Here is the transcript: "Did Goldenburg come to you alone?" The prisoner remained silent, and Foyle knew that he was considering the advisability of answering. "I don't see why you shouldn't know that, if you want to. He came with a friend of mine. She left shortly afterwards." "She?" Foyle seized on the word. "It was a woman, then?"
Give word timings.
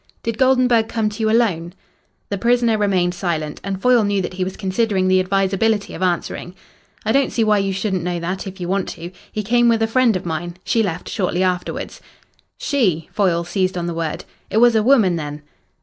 "Did 0.23 0.39
Goldenburg 0.39 0.87
come 0.87 1.09
to 1.09 1.19
you 1.19 1.29
alone?" 1.29 1.73
The 2.29 2.37
prisoner 2.39 2.75
remained 2.75 3.13
silent, 3.13 3.61
and 3.63 3.79
Foyle 3.79 4.03
knew 4.03 4.19
that 4.23 4.33
he 4.33 4.43
was 4.43 4.57
considering 4.57 5.07
the 5.07 5.19
advisability 5.19 5.93
of 5.93 6.01
answering. 6.01 6.55
"I 7.05 7.11
don't 7.11 7.31
see 7.31 7.43
why 7.43 7.59
you 7.59 7.71
shouldn't 7.71 8.01
know 8.01 8.19
that, 8.19 8.47
if 8.47 8.59
you 8.59 8.67
want 8.67 8.89
to. 8.89 9.11
He 9.31 9.43
came 9.43 9.69
with 9.69 9.83
a 9.83 9.85
friend 9.85 10.15
of 10.15 10.25
mine. 10.25 10.57
She 10.63 10.81
left 10.81 11.07
shortly 11.07 11.43
afterwards." 11.43 12.01
"She?" 12.57 13.09
Foyle 13.13 13.43
seized 13.43 13.77
on 13.77 13.85
the 13.85 13.93
word. 13.93 14.25
"It 14.49 14.57
was 14.57 14.75
a 14.75 14.81
woman, 14.81 15.17
then?" 15.17 15.43